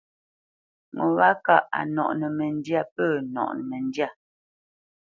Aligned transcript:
Ŋo 0.95 1.05
wâ 1.17 1.29
kâʼ 1.45 1.63
a 1.77 1.79
nɔʼnə́ 1.93 2.29
məndyâ 2.37 2.81
pə̂ 2.95 3.07
nɔʼnə 3.33 3.61
məndyâ. 3.69 4.07